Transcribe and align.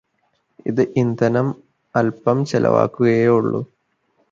അത് 0.65 0.81
ഇന്ധനം 0.95 1.47
അല്പം 1.95 2.45
ചിലവാക്കുകയെ 2.45 3.27
ഉള്ളു 3.29 3.61